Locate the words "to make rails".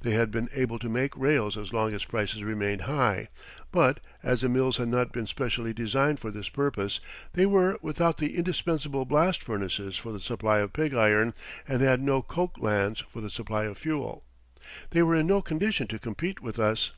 0.78-1.56